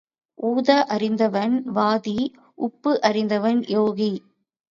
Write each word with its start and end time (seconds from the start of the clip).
ஊத 0.39 0.69
அறிந்தவன் 0.89 1.55
வாதி, 1.67 2.15
உப்பு 2.57 3.01
அறிந்தவன் 3.01 3.61
யோகி. 3.67 4.11